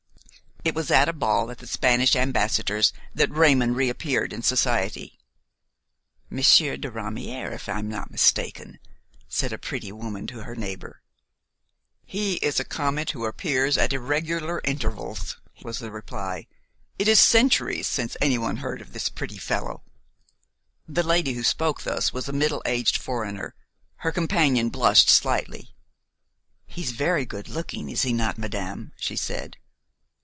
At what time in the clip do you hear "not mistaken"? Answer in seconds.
7.89-8.77